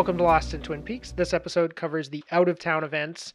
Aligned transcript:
Welcome 0.00 0.16
to 0.16 0.24
Lost 0.24 0.54
in 0.54 0.62
Twin 0.62 0.82
Peaks. 0.82 1.12
This 1.12 1.34
episode 1.34 1.76
covers 1.76 2.08
the 2.08 2.24
out 2.32 2.48
of 2.48 2.58
town 2.58 2.84
events 2.84 3.34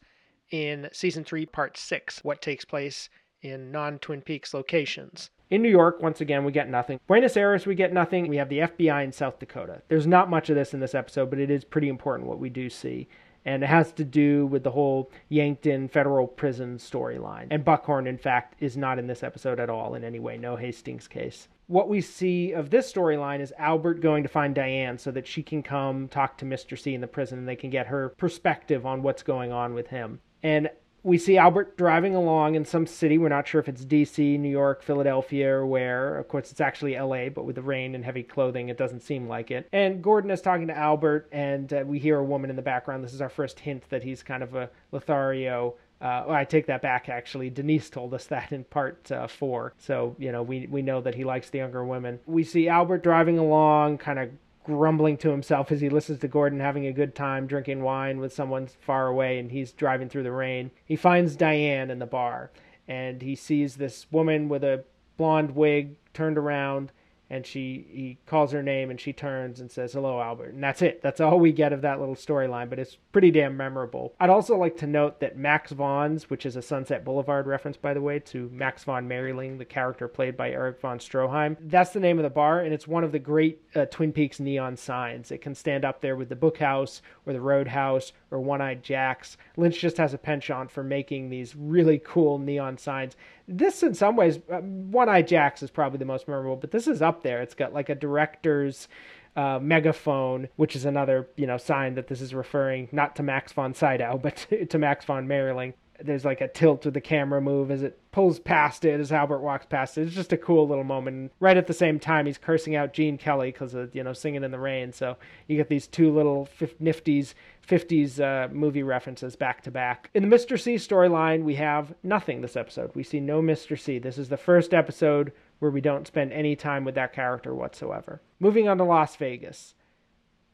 in 0.49 0.89
season 0.91 1.23
3, 1.23 1.45
part 1.45 1.77
6, 1.77 2.23
what 2.23 2.41
takes 2.41 2.65
place 2.65 3.07
in 3.43 3.71
non 3.71 3.99
Twin 3.99 4.23
Peaks 4.23 4.51
locations. 4.51 5.29
In 5.51 5.61
New 5.61 5.69
York, 5.69 6.01
once 6.01 6.21
again, 6.21 6.43
we 6.43 6.51
get 6.51 6.67
nothing. 6.67 6.99
Buenos 7.05 7.37
Aires, 7.37 7.67
we 7.67 7.75
get 7.75 7.93
nothing. 7.93 8.27
We 8.27 8.37
have 8.37 8.49
the 8.49 8.61
FBI 8.61 9.03
in 9.03 9.11
South 9.11 9.37
Dakota. 9.37 9.83
There's 9.89 10.07
not 10.07 10.27
much 10.27 10.49
of 10.49 10.55
this 10.55 10.73
in 10.73 10.79
this 10.79 10.95
episode, 10.95 11.29
but 11.29 11.37
it 11.37 11.51
is 11.51 11.63
pretty 11.63 11.87
important 11.87 12.27
what 12.27 12.39
we 12.39 12.49
do 12.49 12.67
see. 12.71 13.09
And 13.45 13.61
it 13.61 13.67
has 13.67 13.93
to 13.93 14.03
do 14.03 14.47
with 14.47 14.63
the 14.63 14.71
whole 14.71 15.11
Yankton 15.29 15.87
federal 15.87 16.25
prison 16.25 16.79
storyline. 16.79 17.45
And 17.51 17.63
Buckhorn, 17.63 18.07
in 18.07 18.17
fact, 18.17 18.55
is 18.59 18.75
not 18.75 18.97
in 18.97 19.05
this 19.05 19.21
episode 19.21 19.59
at 19.59 19.69
all 19.69 19.93
in 19.93 20.03
any 20.03 20.17
way. 20.17 20.35
No 20.35 20.55
Hastings 20.55 21.07
case. 21.07 21.47
What 21.67 21.89
we 21.89 22.01
see 22.01 22.51
of 22.51 22.69
this 22.69 22.91
storyline 22.91 23.39
is 23.39 23.53
Albert 23.57 24.01
going 24.01 24.23
to 24.23 24.29
find 24.29 24.53
Diane 24.53 24.97
so 24.97 25.11
that 25.11 25.27
she 25.27 25.41
can 25.41 25.63
come 25.63 26.07
talk 26.07 26.37
to 26.37 26.45
Mr. 26.45 26.77
C 26.77 26.93
in 26.93 27.01
the 27.01 27.07
prison 27.07 27.39
and 27.39 27.47
they 27.47 27.55
can 27.55 27.69
get 27.69 27.87
her 27.87 28.09
perspective 28.17 28.85
on 28.85 29.01
what's 29.01 29.23
going 29.23 29.51
on 29.51 29.73
with 29.73 29.87
him. 29.87 30.19
And 30.43 30.69
we 31.05 31.19
see 31.19 31.37
Albert 31.37 31.77
driving 31.77 32.15
along 32.15 32.55
in 32.55 32.65
some 32.65 32.87
city. 32.87 33.19
We're 33.19 33.29
not 33.29 33.47
sure 33.47 33.61
if 33.61 33.69
it's 33.69 33.85
DC, 33.85 34.39
New 34.39 34.49
York, 34.49 34.81
Philadelphia, 34.81 35.53
or 35.53 35.65
where. 35.67 36.17
Of 36.17 36.27
course, 36.27 36.49
it's 36.49 36.61
actually 36.61 36.97
LA, 36.97 37.29
but 37.29 37.45
with 37.45 37.55
the 37.55 37.61
rain 37.61 37.93
and 37.93 38.03
heavy 38.03 38.23
clothing, 38.23 38.69
it 38.69 38.77
doesn't 38.77 39.01
seem 39.01 39.27
like 39.27 39.51
it. 39.51 39.69
And 39.71 40.03
Gordon 40.03 40.31
is 40.31 40.41
talking 40.41 40.65
to 40.65 40.75
Albert, 40.75 41.29
and 41.31 41.71
uh, 41.71 41.83
we 41.85 41.99
hear 41.99 42.17
a 42.17 42.23
woman 42.23 42.49
in 42.49 42.55
the 42.55 42.63
background. 42.63 43.03
This 43.03 43.13
is 43.13 43.21
our 43.21 43.29
first 43.29 43.59
hint 43.59 43.87
that 43.89 44.03
he's 44.03 44.23
kind 44.23 44.41
of 44.41 44.55
a 44.55 44.71
Lothario. 44.91 45.75
Uh, 46.05 46.23
well, 46.27 46.35
I 46.35 46.45
take 46.45 46.67
that 46.67 46.83
back. 46.83 47.09
Actually, 47.09 47.49
Denise 47.49 47.89
told 47.89 48.13
us 48.13 48.27
that 48.27 48.51
in 48.51 48.63
part 48.65 49.11
uh, 49.11 49.25
four. 49.25 49.73
So 49.79 50.15
you 50.19 50.31
know, 50.31 50.43
we 50.43 50.67
we 50.67 50.83
know 50.83 51.01
that 51.01 51.15
he 51.15 51.23
likes 51.23 51.49
the 51.49 51.57
younger 51.57 51.83
women. 51.83 52.19
We 52.27 52.43
see 52.43 52.69
Albert 52.69 53.01
driving 53.01 53.39
along, 53.39 53.97
kind 53.97 54.19
of 54.19 54.29
grumbling 54.65 55.17
to 55.17 55.31
himself 55.31 55.71
as 55.71 55.81
he 55.81 55.89
listens 55.89 56.19
to 56.19 56.27
Gordon 56.27 56.59
having 56.59 56.85
a 56.85 56.93
good 56.93 57.15
time 57.15 57.47
drinking 57.47 57.81
wine 57.81 58.19
with 58.19 58.33
someone 58.33 58.67
far 58.67 59.07
away 59.07 59.39
and 59.39 59.51
he's 59.51 59.71
driving 59.71 60.07
through 60.07 60.23
the 60.23 60.31
rain. 60.31 60.69
He 60.85 60.95
finds 60.95 61.35
Diane 61.35 61.89
in 61.89 61.99
the 61.99 62.05
bar 62.05 62.51
and 62.87 63.21
he 63.21 63.35
sees 63.35 63.75
this 63.75 64.07
woman 64.11 64.49
with 64.49 64.63
a 64.63 64.83
blonde 65.17 65.55
wig 65.55 65.95
turned 66.13 66.37
around 66.37 66.91
and 67.29 67.45
she 67.45 67.87
he 67.89 68.17
calls 68.25 68.51
her 68.51 68.63
name 68.63 68.89
and 68.89 68.99
she 68.99 69.13
turns 69.13 69.59
and 69.59 69.71
says 69.71 69.93
hello 69.93 70.21
albert. 70.21 70.53
And 70.53 70.63
that's 70.63 70.81
it. 70.81 71.01
That's 71.01 71.21
all 71.21 71.39
we 71.39 71.51
get 71.51 71.73
of 71.73 71.81
that 71.81 71.99
little 71.99 72.15
storyline 72.15 72.69
but 72.69 72.79
it's 72.79 72.97
pretty 73.11 73.31
damn 73.31 73.57
memorable. 73.57 74.13
I'd 74.19 74.29
also 74.29 74.57
like 74.57 74.77
to 74.77 74.87
note 74.87 75.19
that 75.19 75.37
Max 75.37 75.71
Von's 75.71 76.29
which 76.29 76.45
is 76.45 76.55
a 76.55 76.61
sunset 76.61 77.03
boulevard 77.03 77.47
reference 77.47 77.77
by 77.77 77.93
the 77.93 78.01
way 78.01 78.19
to 78.19 78.49
max 78.53 78.83
von 78.83 79.07
Mayerling 79.07 79.57
the 79.57 79.65
character 79.65 80.07
played 80.07 80.37
by 80.37 80.51
Erich 80.51 80.79
von 80.79 80.99
Stroheim 80.99 81.57
that's 81.61 81.91
the 81.91 81.99
name 81.99 82.19
of 82.19 82.23
the 82.23 82.29
bar 82.29 82.59
and 82.59 82.73
it's 82.73 82.87
one 82.87 83.03
of 83.03 83.11
the 83.11 83.19
great 83.19 83.61
uh, 83.75 83.85
twin 83.85 84.11
peaks 84.11 84.39
neon 84.39 84.77
signs. 84.77 85.31
It 85.31 85.41
can 85.41 85.55
stand 85.55 85.85
up 85.85 86.01
there 86.01 86.15
with 86.15 86.29
the 86.29 86.35
bookhouse 86.35 87.01
or 87.25 87.33
the 87.33 87.41
roadhouse 87.41 88.13
or 88.35 88.39
one-eyed 88.39 88.83
jacks. 88.83 89.37
Lynch 89.55 89.79
just 89.79 89.97
has 89.97 90.13
a 90.13 90.17
penchant 90.17 90.69
for 90.69 90.83
making 90.83 91.29
these 91.29 91.55
really 91.55 91.99
cool 92.03 92.37
neon 92.37 92.77
signs. 92.77 93.15
This 93.47 93.81
in 93.81 93.93
some 93.93 94.15
ways 94.15 94.39
uh, 94.51 94.57
one-eyed 94.57 95.27
jacks 95.27 95.63
is 95.63 95.71
probably 95.71 95.99
the 95.99 96.05
most 96.05 96.27
memorable 96.27 96.57
but 96.57 96.71
this 96.71 96.87
is 96.87 97.01
up 97.01 97.23
there. 97.23 97.41
It's 97.41 97.55
got 97.55 97.73
like 97.73 97.89
a 97.89 97.95
director's 97.95 98.87
uh, 99.35 99.59
megaphone, 99.61 100.49
which 100.55 100.75
is 100.75 100.85
another 100.85 101.29
you 101.37 101.47
know 101.47 101.57
sign 101.57 101.95
that 101.95 102.07
this 102.07 102.21
is 102.21 102.33
referring 102.33 102.89
not 102.91 103.15
to 103.15 103.23
Max 103.23 103.53
von 103.53 103.73
Sydow 103.73 104.17
but 104.21 104.35
to, 104.49 104.65
to 104.65 104.77
Max 104.77 105.05
von 105.05 105.27
Mayerling 105.27 105.73
there's 106.01 106.25
like 106.25 106.41
a 106.41 106.47
tilt 106.47 106.85
with 106.85 106.93
the 106.93 107.01
camera 107.01 107.41
move 107.41 107.71
as 107.71 107.83
it 107.83 107.99
pulls 108.11 108.39
past 108.39 108.85
it 108.85 108.99
as 108.99 109.11
Albert 109.11 109.39
walks 109.39 109.65
past 109.65 109.97
it. 109.97 110.03
It's 110.03 110.15
just 110.15 110.33
a 110.33 110.37
cool 110.37 110.67
little 110.67 110.83
moment. 110.83 111.31
Right 111.39 111.57
at 111.57 111.67
the 111.67 111.73
same 111.73 111.99
time, 111.99 112.25
he's 112.25 112.37
cursing 112.37 112.75
out 112.75 112.93
Gene 112.93 113.17
Kelly 113.17 113.51
because 113.51 113.73
of 113.73 113.93
you 113.95 114.03
know 114.03 114.13
singing 114.13 114.43
in 114.43 114.51
the 114.51 114.59
rain. 114.59 114.91
So 114.93 115.17
you 115.47 115.57
get 115.57 115.69
these 115.69 115.87
two 115.87 116.13
little 116.13 116.49
f- 116.61 116.77
nifties 116.81 117.33
50s 117.67 118.19
uh, 118.19 118.53
movie 118.53 118.83
references 118.83 119.35
back 119.35 119.61
to 119.63 119.71
back. 119.71 120.09
In 120.13 120.27
the 120.27 120.35
Mr. 120.35 120.59
C 120.59 120.75
storyline, 120.75 121.43
we 121.43 121.55
have 121.55 121.93
nothing 122.03 122.41
this 122.41 122.55
episode. 122.55 122.91
We 122.93 123.03
see 123.03 123.19
no 123.19 123.41
Mr. 123.41 123.79
C. 123.79 123.99
This 123.99 124.17
is 124.17 124.29
the 124.29 124.37
first 124.37 124.73
episode 124.73 125.31
where 125.59 125.71
we 125.71 125.81
don't 125.81 126.07
spend 126.07 126.31
any 126.31 126.55
time 126.55 126.85
with 126.85 126.95
that 126.95 127.13
character 127.13 127.55
whatsoever. 127.55 128.21
Moving 128.39 128.67
on 128.67 128.77
to 128.77 128.83
Las 128.83 129.15
Vegas 129.15 129.73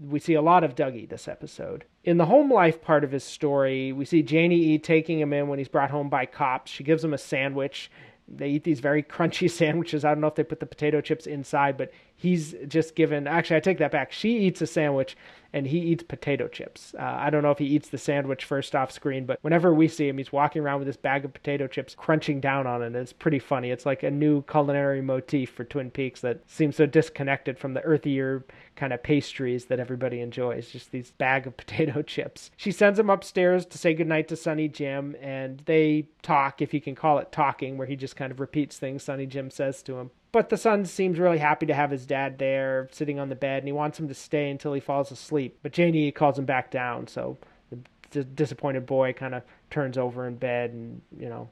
we 0.09 0.19
see 0.19 0.33
a 0.33 0.41
lot 0.41 0.63
of 0.63 0.75
Dougie 0.75 1.07
this 1.07 1.27
episode. 1.27 1.85
In 2.03 2.17
the 2.17 2.25
home 2.25 2.51
life 2.51 2.81
part 2.81 3.03
of 3.03 3.11
his 3.11 3.23
story, 3.23 3.91
we 3.91 4.05
see 4.05 4.23
Janie 4.23 4.59
E 4.59 4.79
taking 4.79 5.19
him 5.19 5.33
in 5.33 5.47
when 5.47 5.59
he's 5.59 5.67
brought 5.67 5.91
home 5.91 6.09
by 6.09 6.25
cops. 6.25 6.71
She 6.71 6.83
gives 6.83 7.03
him 7.03 7.13
a 7.13 7.17
sandwich. 7.17 7.91
They 8.27 8.49
eat 8.49 8.63
these 8.63 8.79
very 8.79 9.03
crunchy 9.03 9.49
sandwiches. 9.51 10.03
I 10.03 10.09
don't 10.09 10.21
know 10.21 10.27
if 10.27 10.35
they 10.35 10.43
put 10.43 10.59
the 10.59 10.65
potato 10.65 11.01
chips 11.01 11.27
inside, 11.27 11.77
but 11.77 11.91
he's 12.21 12.53
just 12.67 12.95
given. 12.95 13.27
Actually, 13.27 13.57
I 13.57 13.61
take 13.61 13.79
that 13.79 13.91
back. 13.91 14.11
She 14.11 14.37
eats 14.37 14.61
a 14.61 14.67
sandwich 14.67 15.17
and 15.53 15.67
he 15.67 15.79
eats 15.79 16.03
potato 16.03 16.47
chips. 16.47 16.93
Uh, 16.97 17.01
I 17.03 17.29
don't 17.29 17.43
know 17.43 17.51
if 17.51 17.57
he 17.57 17.65
eats 17.65 17.89
the 17.89 17.97
sandwich 17.97 18.45
first 18.45 18.75
off 18.75 18.91
screen, 18.91 19.25
but 19.25 19.39
whenever 19.41 19.73
we 19.73 19.87
see 19.87 20.07
him, 20.07 20.17
he's 20.17 20.31
walking 20.31 20.61
around 20.61 20.79
with 20.79 20.87
this 20.87 20.97
bag 20.97 21.25
of 21.25 21.33
potato 21.33 21.67
chips, 21.67 21.95
crunching 21.95 22.39
down 22.39 22.67
on 22.67 22.81
it. 22.83 22.95
It's 22.95 23.11
pretty 23.11 23.39
funny. 23.39 23.71
It's 23.71 23.85
like 23.85 24.03
a 24.03 24.11
new 24.11 24.43
culinary 24.43 25.01
motif 25.01 25.49
for 25.49 25.63
Twin 25.63 25.91
Peaks 25.91 26.21
that 26.21 26.49
seems 26.49 26.77
so 26.77 26.85
disconnected 26.85 27.57
from 27.57 27.73
the 27.73 27.81
earthier 27.81 28.45
kind 28.75 28.93
of 28.93 29.03
pastries 29.03 29.65
that 29.65 29.79
everybody 29.79 30.21
enjoys. 30.21 30.69
Just 30.69 30.91
these 30.91 31.11
bag 31.11 31.47
of 31.47 31.57
potato 31.57 32.01
chips. 32.01 32.51
She 32.55 32.71
sends 32.71 32.99
him 32.99 33.09
upstairs 33.09 33.65
to 33.65 33.77
say 33.77 33.93
goodnight 33.93 34.27
to 34.29 34.35
Sonny 34.35 34.67
Jim, 34.67 35.15
and 35.21 35.61
they 35.65 36.07
talk, 36.21 36.61
if 36.61 36.73
you 36.73 36.79
can 36.79 36.95
call 36.95 37.17
it 37.17 37.31
talking, 37.31 37.77
where 37.77 37.87
he 37.87 37.95
just 37.95 38.15
kind 38.15 38.31
of 38.31 38.39
repeats 38.39 38.77
things 38.77 39.03
Sonny 39.03 39.25
Jim 39.25 39.49
says 39.49 39.81
to 39.83 39.97
him. 39.97 40.11
But 40.31 40.49
the 40.49 40.57
son 40.57 40.85
seems 40.85 41.19
really 41.19 41.39
happy 41.39 41.65
to 41.65 41.73
have 41.73 41.91
his 41.91 42.05
dad 42.05 42.37
there, 42.37 42.87
sitting 42.91 43.19
on 43.19 43.29
the 43.29 43.35
bed, 43.35 43.59
and 43.59 43.67
he 43.67 43.73
wants 43.73 43.99
him 43.99 44.07
to 44.07 44.13
stay 44.13 44.49
until 44.49 44.73
he 44.73 44.79
falls 44.79 45.11
asleep. 45.11 45.59
But 45.61 45.73
Janie 45.73 46.11
calls 46.11 46.39
him 46.39 46.45
back 46.45 46.71
down, 46.71 47.07
so 47.07 47.37
the 48.11 48.23
disappointed 48.23 48.85
boy 48.85 49.13
kind 49.13 49.33
of 49.35 49.43
turns 49.69 49.97
over 49.97 50.27
in 50.27 50.35
bed, 50.35 50.71
and 50.71 51.01
you 51.17 51.29
know, 51.29 51.49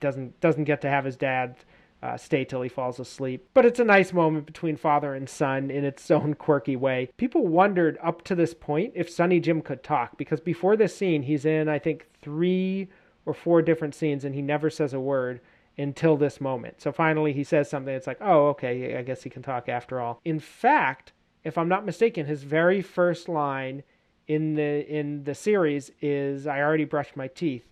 doesn't 0.00 0.40
doesn't 0.40 0.64
get 0.64 0.80
to 0.80 0.88
have 0.88 1.04
his 1.04 1.16
dad 1.16 1.56
uh, 2.02 2.16
stay 2.16 2.44
till 2.44 2.62
he 2.62 2.68
falls 2.68 3.00
asleep. 3.00 3.48
But 3.54 3.64
it's 3.64 3.80
a 3.80 3.84
nice 3.84 4.12
moment 4.12 4.46
between 4.46 4.76
father 4.76 5.14
and 5.14 5.28
son 5.28 5.70
in 5.70 5.84
its 5.84 6.10
own 6.10 6.34
quirky 6.34 6.76
way. 6.76 7.10
People 7.16 7.46
wondered 7.46 7.98
up 8.02 8.22
to 8.24 8.34
this 8.34 8.54
point 8.54 8.92
if 8.94 9.10
Sonny 9.10 9.40
Jim 9.40 9.62
could 9.62 9.82
talk 9.82 10.16
because 10.16 10.40
before 10.40 10.76
this 10.76 10.96
scene, 10.96 11.22
he's 11.22 11.44
in 11.44 11.68
I 11.68 11.78
think 11.78 12.06
three 12.22 12.88
or 13.24 13.34
four 13.34 13.60
different 13.60 13.94
scenes, 13.94 14.24
and 14.24 14.34
he 14.34 14.42
never 14.42 14.70
says 14.70 14.94
a 14.94 15.00
word 15.00 15.40
until 15.78 16.16
this 16.16 16.40
moment. 16.40 16.80
So 16.80 16.92
finally 16.92 17.32
he 17.32 17.44
says 17.44 17.68
something. 17.68 17.94
It's 17.94 18.06
like, 18.06 18.20
oh, 18.20 18.48
okay, 18.48 18.96
I 18.96 19.02
guess 19.02 19.22
he 19.22 19.30
can 19.30 19.42
talk 19.42 19.68
after 19.68 20.00
all. 20.00 20.20
In 20.24 20.38
fact, 20.38 21.12
if 21.44 21.58
I'm 21.58 21.68
not 21.68 21.86
mistaken, 21.86 22.26
his 22.26 22.42
very 22.42 22.82
first 22.82 23.28
line 23.28 23.82
in 24.26 24.54
the 24.54 24.86
in 24.88 25.24
the 25.24 25.34
series 25.34 25.92
is 26.00 26.46
"I 26.46 26.60
already 26.60 26.84
brushed 26.84 27.16
my 27.16 27.28
teeth," 27.28 27.68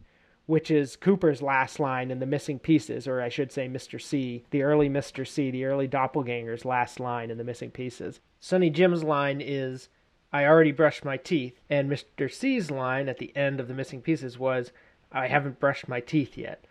which 0.47 0.71
is 0.71 0.95
Cooper's 0.97 1.43
last 1.43 1.81
line 1.81 2.11
in 2.11 2.21
the 2.21 2.27
Missing 2.27 2.61
Pieces, 2.61 3.09
or 3.09 3.21
I 3.21 3.29
should 3.29 3.51
say, 3.51 3.67
Mr. 3.69 4.01
C, 4.01 4.45
the 4.51 4.63
early 4.63 4.89
Mr. 4.89 5.27
C, 5.27 5.51
the 5.51 5.65
early 5.65 5.89
doppelganger's 5.89 6.65
last 6.65 7.01
line 7.01 7.31
in 7.31 7.39
the 7.39 7.45
Missing 7.45 7.73
Pieces. 7.73 8.21
Sonny 8.39 8.71
Jim's 8.71 9.03
line 9.03 9.41
is. 9.41 9.89
I 10.33 10.47
already 10.47 10.73
brushed 10.73 11.05
my 11.05 11.17
teeth. 11.17 11.61
And 11.71 11.89
Mr. 11.89 12.29
C's 12.29 12.69
line 12.69 13.09
at 13.09 13.19
the 13.19 13.35
end 13.37 13.61
of 13.61 13.69
the 13.69 13.75
missing 13.75 14.03
pieces 14.03 14.37
was, 14.37 14.73
I 15.13 15.29
haven't 15.29 15.61
brushed 15.61 15.87
my 15.87 16.01
teeth 16.01 16.37
yet. 16.37 16.65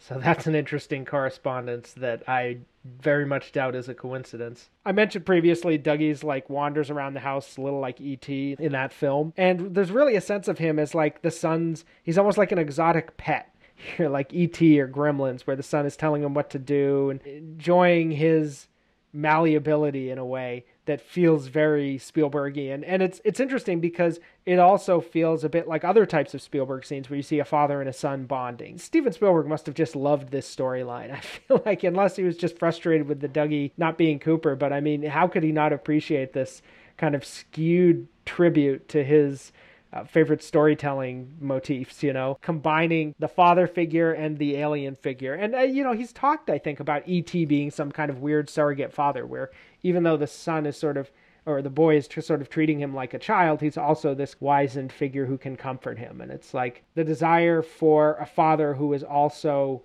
So 0.00 0.18
that's 0.18 0.46
an 0.46 0.54
interesting 0.54 1.04
correspondence 1.04 1.92
that 1.92 2.22
I 2.26 2.58
very 2.84 3.26
much 3.26 3.52
doubt 3.52 3.74
is 3.74 3.88
a 3.88 3.94
coincidence. 3.94 4.70
I 4.84 4.92
mentioned 4.92 5.26
previously 5.26 5.76
Dougie's 5.76 6.24
like 6.24 6.48
wanders 6.48 6.88
around 6.88 7.12
the 7.12 7.20
house 7.20 7.58
a 7.58 7.60
little 7.60 7.80
like 7.80 8.00
E.T. 8.00 8.56
in 8.58 8.72
that 8.72 8.94
film. 8.94 9.34
And 9.36 9.74
there's 9.74 9.90
really 9.90 10.16
a 10.16 10.20
sense 10.22 10.48
of 10.48 10.58
him 10.58 10.78
as 10.78 10.94
like 10.94 11.20
the 11.20 11.30
son's 11.30 11.84
he's 12.02 12.16
almost 12.16 12.38
like 12.38 12.50
an 12.50 12.58
exotic 12.58 13.18
pet. 13.18 13.54
Here 13.96 14.08
like 14.08 14.32
E.T. 14.32 14.80
or 14.80 14.88
Gremlins 14.88 15.42
where 15.42 15.56
the 15.56 15.62
son 15.62 15.84
is 15.84 15.96
telling 15.98 16.22
him 16.22 16.32
what 16.32 16.48
to 16.50 16.58
do 16.58 17.10
and 17.10 17.20
enjoying 17.22 18.10
his 18.10 18.68
malleability 19.12 20.10
in 20.10 20.18
a 20.18 20.24
way 20.24 20.64
that 20.90 21.00
feels 21.00 21.46
very 21.46 21.96
Spielbergian. 21.98 22.82
And 22.84 23.00
it's 23.00 23.20
it's 23.24 23.38
interesting 23.38 23.78
because 23.80 24.18
it 24.44 24.58
also 24.58 25.00
feels 25.00 25.44
a 25.44 25.48
bit 25.48 25.68
like 25.68 25.84
other 25.84 26.04
types 26.04 26.34
of 26.34 26.42
Spielberg 26.42 26.84
scenes 26.84 27.08
where 27.08 27.16
you 27.16 27.22
see 27.22 27.38
a 27.38 27.44
father 27.44 27.80
and 27.80 27.88
a 27.88 27.92
son 27.92 28.24
bonding. 28.24 28.76
Steven 28.76 29.12
Spielberg 29.12 29.46
must 29.46 29.66
have 29.66 29.76
just 29.76 29.94
loved 29.94 30.30
this 30.30 30.52
storyline. 30.52 31.12
I 31.16 31.20
feel 31.20 31.62
like 31.64 31.84
unless 31.84 32.16
he 32.16 32.24
was 32.24 32.36
just 32.36 32.58
frustrated 32.58 33.06
with 33.06 33.20
the 33.20 33.28
Dougie 33.28 33.70
not 33.76 33.96
being 33.96 34.18
Cooper, 34.18 34.56
but 34.56 34.72
I 34.72 34.80
mean, 34.80 35.04
how 35.04 35.28
could 35.28 35.44
he 35.44 35.52
not 35.52 35.72
appreciate 35.72 36.32
this 36.32 36.60
kind 36.96 37.14
of 37.14 37.24
skewed 37.24 38.08
tribute 38.26 38.88
to 38.88 39.04
his 39.04 39.52
uh, 39.92 40.04
favorite 40.04 40.42
storytelling 40.42 41.36
motifs, 41.40 42.02
you 42.02 42.12
know, 42.12 42.38
combining 42.42 43.14
the 43.18 43.28
father 43.28 43.66
figure 43.66 44.12
and 44.12 44.38
the 44.38 44.56
alien 44.56 44.94
figure. 44.94 45.34
And, 45.34 45.54
uh, 45.54 45.60
you 45.60 45.82
know, 45.82 45.92
he's 45.92 46.12
talked, 46.12 46.48
I 46.48 46.58
think, 46.58 46.78
about 46.78 47.02
E.T. 47.06 47.44
being 47.46 47.70
some 47.70 47.90
kind 47.90 48.10
of 48.10 48.20
weird 48.20 48.48
surrogate 48.48 48.92
father, 48.92 49.26
where 49.26 49.50
even 49.82 50.02
though 50.02 50.16
the 50.16 50.26
son 50.26 50.66
is 50.66 50.76
sort 50.76 50.96
of, 50.96 51.10
or 51.46 51.62
the 51.62 51.70
boy 51.70 51.96
is 51.96 52.08
sort 52.20 52.40
of 52.40 52.48
treating 52.48 52.80
him 52.80 52.94
like 52.94 53.14
a 53.14 53.18
child, 53.18 53.60
he's 53.60 53.78
also 53.78 54.14
this 54.14 54.40
wizened 54.40 54.92
figure 54.92 55.26
who 55.26 55.38
can 55.38 55.56
comfort 55.56 55.98
him. 55.98 56.20
And 56.20 56.30
it's 56.30 56.54
like 56.54 56.84
the 56.94 57.04
desire 57.04 57.62
for 57.62 58.16
a 58.16 58.26
father 58.26 58.74
who 58.74 58.92
is 58.92 59.02
also 59.02 59.82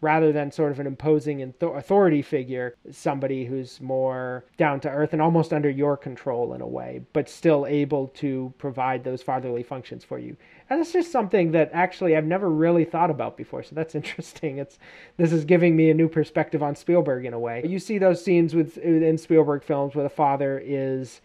rather 0.00 0.30
than 0.30 0.50
sort 0.50 0.72
of 0.72 0.78
an 0.78 0.86
imposing 0.86 1.54
authority 1.60 2.20
figure, 2.20 2.74
somebody 2.90 3.46
who's 3.46 3.80
more 3.80 4.44
down 4.58 4.78
to 4.80 4.90
earth 4.90 5.12
and 5.12 5.22
almost 5.22 5.52
under 5.52 5.70
your 5.70 5.96
control 5.96 6.52
in 6.52 6.60
a 6.60 6.66
way, 6.66 7.00
but 7.12 7.28
still 7.28 7.66
able 7.66 8.08
to 8.08 8.52
provide 8.58 9.04
those 9.04 9.22
fatherly 9.22 9.62
functions 9.62 10.04
for 10.04 10.18
you. 10.18 10.36
And 10.68 10.80
that's 10.80 10.92
just 10.92 11.10
something 11.10 11.52
that 11.52 11.70
actually 11.72 12.16
I've 12.16 12.26
never 12.26 12.50
really 12.50 12.84
thought 12.84 13.10
about 13.10 13.36
before. 13.36 13.62
So 13.62 13.74
that's 13.74 13.94
interesting. 14.00 14.58
It's 14.58 14.78
this 15.16 15.32
is 15.32 15.44
giving 15.44 15.74
me 15.76 15.90
a 15.90 15.94
new 15.94 16.08
perspective 16.08 16.62
on 16.62 16.76
Spielberg 16.76 17.24
in 17.24 17.32
a 17.32 17.38
way. 17.38 17.62
You 17.64 17.78
see 17.78 17.98
those 17.98 18.22
scenes 18.22 18.54
with 18.54 18.76
in 18.78 19.16
Spielberg 19.16 19.64
films 19.64 19.94
where 19.94 20.04
the 20.04 20.10
father 20.10 20.60
is 20.62 21.20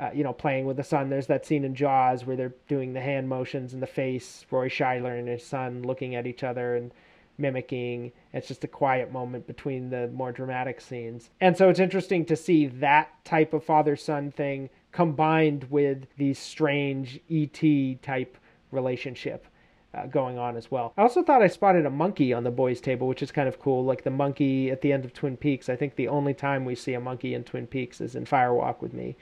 uh, 0.00 0.10
you 0.12 0.24
know, 0.24 0.32
playing 0.32 0.66
with 0.66 0.76
the 0.76 0.82
son. 0.82 1.08
There's 1.08 1.28
that 1.28 1.46
scene 1.46 1.64
in 1.64 1.74
Jaws 1.74 2.24
where 2.24 2.34
they're 2.36 2.54
doing 2.68 2.94
the 2.94 3.00
hand 3.00 3.28
motions 3.28 3.74
in 3.74 3.80
the 3.80 3.86
face, 3.86 4.44
Roy 4.50 4.68
Scheider 4.68 5.16
and 5.18 5.28
his 5.28 5.46
son 5.46 5.82
looking 5.82 6.16
at 6.16 6.26
each 6.26 6.42
other 6.42 6.74
and 6.74 6.90
mimicking. 7.38 8.12
It's 8.32 8.48
just 8.48 8.64
a 8.64 8.68
quiet 8.68 9.12
moment 9.12 9.46
between 9.46 9.90
the 9.90 10.08
more 10.08 10.32
dramatic 10.32 10.80
scenes. 10.80 11.30
And 11.40 11.56
so 11.56 11.68
it's 11.68 11.80
interesting 11.80 12.24
to 12.26 12.36
see 12.36 12.66
that 12.66 13.24
type 13.24 13.52
of 13.52 13.64
father 13.64 13.96
son 13.96 14.30
thing 14.30 14.70
combined 14.92 15.64
with 15.70 16.06
the 16.16 16.34
strange 16.34 17.20
ET 17.30 18.02
type 18.02 18.38
relationship. 18.70 19.46
Uh, 19.92 20.06
going 20.06 20.38
on 20.38 20.56
as 20.56 20.72
well. 20.72 20.92
I 20.98 21.02
also 21.02 21.22
thought 21.22 21.40
I 21.40 21.46
spotted 21.46 21.86
a 21.86 21.90
monkey 21.90 22.32
on 22.32 22.42
the 22.42 22.50
boys' 22.50 22.80
table, 22.80 23.06
which 23.06 23.22
is 23.22 23.30
kind 23.30 23.46
of 23.46 23.60
cool. 23.60 23.84
Like 23.84 24.02
the 24.02 24.10
monkey 24.10 24.68
at 24.72 24.80
the 24.80 24.92
end 24.92 25.04
of 25.04 25.12
Twin 25.12 25.36
Peaks. 25.36 25.68
I 25.68 25.76
think 25.76 25.94
the 25.94 26.08
only 26.08 26.34
time 26.34 26.64
we 26.64 26.74
see 26.74 26.94
a 26.94 27.00
monkey 27.00 27.32
in 27.32 27.44
Twin 27.44 27.68
Peaks 27.68 28.00
is 28.00 28.16
in 28.16 28.24
Fire 28.24 28.52
Walk 28.52 28.82
with 28.82 28.92
Me 28.92 29.14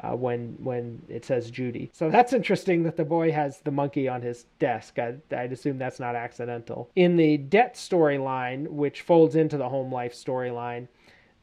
uh, 0.00 0.10
when 0.12 0.56
when 0.58 1.02
it 1.08 1.24
says 1.24 1.50
Judy. 1.50 1.90
So 1.92 2.10
that's 2.10 2.32
interesting 2.32 2.82
that 2.82 2.96
the 2.96 3.04
boy 3.04 3.30
has 3.32 3.60
the 3.60 3.70
monkey 3.70 4.08
on 4.08 4.22
his 4.22 4.44
desk. 4.58 4.98
I, 4.98 5.16
would 5.30 5.52
assume 5.52 5.78
that's 5.78 6.00
not 6.00 6.16
accidental. 6.16 6.90
In 6.96 7.16
the 7.16 7.36
debt 7.36 7.74
storyline, 7.74 8.68
which 8.68 9.02
folds 9.02 9.36
into 9.36 9.56
the 9.56 9.68
home 9.68 9.92
life 9.92 10.14
storyline, 10.14 10.88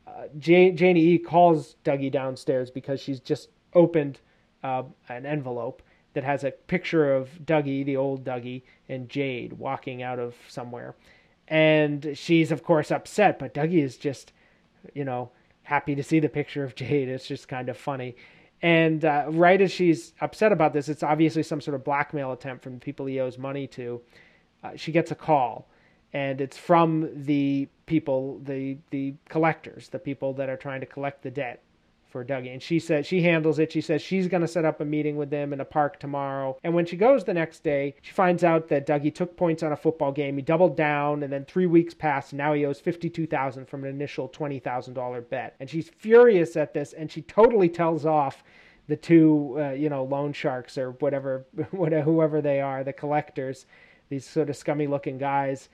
uh, 0.07 0.23
Janie 0.37 1.01
E 1.01 1.17
calls 1.17 1.75
Dougie 1.83 2.11
downstairs 2.11 2.69
because 2.69 2.99
she's 2.99 3.19
just 3.19 3.49
opened 3.73 4.19
uh, 4.63 4.83
an 5.09 5.25
envelope 5.25 5.81
that 6.13 6.23
has 6.23 6.43
a 6.43 6.51
picture 6.51 7.13
of 7.13 7.29
Dougie, 7.45 7.85
the 7.85 7.95
old 7.95 8.25
Dougie, 8.25 8.63
and 8.89 9.07
Jade 9.07 9.53
walking 9.53 10.03
out 10.03 10.19
of 10.19 10.35
somewhere. 10.49 10.95
And 11.47 12.11
she's, 12.15 12.51
of 12.51 12.63
course, 12.63 12.91
upset, 12.91 13.39
but 13.39 13.53
Dougie 13.53 13.83
is 13.83 13.97
just, 13.97 14.33
you 14.93 15.05
know, 15.05 15.31
happy 15.63 15.95
to 15.95 16.03
see 16.03 16.19
the 16.19 16.29
picture 16.29 16.63
of 16.63 16.75
Jade. 16.75 17.07
It's 17.07 17.27
just 17.27 17.47
kind 17.47 17.69
of 17.69 17.77
funny. 17.77 18.15
And 18.61 19.03
uh, 19.03 19.25
right 19.29 19.59
as 19.59 19.71
she's 19.71 20.13
upset 20.21 20.51
about 20.51 20.73
this, 20.73 20.87
it's 20.87 21.03
obviously 21.03 21.43
some 21.43 21.61
sort 21.61 21.75
of 21.75 21.83
blackmail 21.83 22.31
attempt 22.31 22.63
from 22.63 22.73
the 22.73 22.79
people 22.79 23.07
he 23.07 23.19
owes 23.19 23.37
money 23.37 23.67
to. 23.67 24.01
Uh, 24.63 24.71
she 24.75 24.91
gets 24.91 25.09
a 25.09 25.15
call, 25.15 25.67
and 26.13 26.39
it's 26.39 26.57
from 26.57 27.09
the 27.25 27.67
people, 27.87 28.39
the 28.43 28.77
the 28.91 29.15
collectors, 29.27 29.89
the 29.89 29.97
people 29.97 30.33
that 30.33 30.49
are 30.49 30.57
trying 30.57 30.79
to 30.81 30.85
collect 30.85 31.23
the 31.23 31.31
debt 31.31 31.63
for 32.11 32.25
Dougie. 32.25 32.51
And 32.51 32.61
she 32.61 32.79
says 32.79 33.05
she 33.05 33.21
handles 33.21 33.59
it. 33.59 33.71
She 33.71 33.81
says 33.81 34.01
she's 34.01 34.27
going 34.27 34.41
to 34.41 34.47
set 34.47 34.65
up 34.65 34.81
a 34.81 34.85
meeting 34.85 35.15
with 35.15 35.29
them 35.29 35.53
in 35.53 35.61
a 35.61 35.65
park 35.65 35.99
tomorrow. 35.99 36.57
And 36.63 36.73
when 36.73 36.85
she 36.85 36.97
goes 36.97 37.23
the 37.23 37.33
next 37.33 37.63
day, 37.63 37.95
she 38.01 38.11
finds 38.11 38.43
out 38.43 38.67
that 38.67 38.85
Dougie 38.85 39.13
took 39.13 39.37
points 39.37 39.63
on 39.63 39.71
a 39.71 39.77
football 39.77 40.11
game. 40.11 40.35
He 40.35 40.41
doubled 40.41 40.75
down, 40.75 41.23
and 41.23 41.31
then 41.31 41.45
three 41.45 41.65
weeks 41.65 41.93
passed. 41.93 42.31
And 42.31 42.37
now 42.37 42.53
he 42.53 42.65
owes 42.65 42.79
fifty-two 42.79 43.27
thousand 43.27 43.67
from 43.67 43.83
an 43.83 43.89
initial 43.89 44.27
twenty 44.27 44.59
thousand 44.59 44.93
dollar 44.93 45.21
bet. 45.21 45.55
And 45.59 45.69
she's 45.69 45.89
furious 45.89 46.55
at 46.55 46.73
this, 46.73 46.93
and 46.93 47.11
she 47.11 47.21
totally 47.21 47.69
tells 47.69 48.05
off 48.05 48.43
the 48.87 48.97
two, 48.97 49.55
uh, 49.57 49.71
you 49.71 49.89
know, 49.89 50.03
loan 50.03 50.33
sharks 50.33 50.77
or 50.77 50.91
whatever, 50.91 51.45
whatever, 51.71 52.03
whoever 52.03 52.41
they 52.41 52.59
are, 52.59 52.83
the 52.83 52.93
collectors, 52.93 53.65
these 54.09 54.25
sort 54.25 54.49
of 54.49 54.57
scummy 54.57 54.87
looking 54.87 55.17
guys 55.17 55.69